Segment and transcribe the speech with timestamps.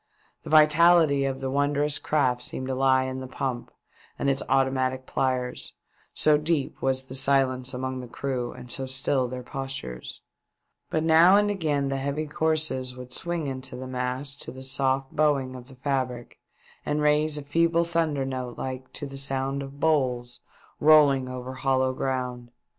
[0.41, 3.69] The vitality of the wondrous craft seemed to lie in the pump
[4.17, 5.73] and its automatic plyers,
[6.11, 10.21] so deep was the silence among the crew and so still their postures;
[10.89, 15.15] but now and again the heavy courses would swing into the masts to the soft
[15.15, 16.39] bowing of the fabric
[16.83, 20.39] and raise a feeble thunder note like to the sound of bowls
[20.79, 22.49] rolling over hollow ground.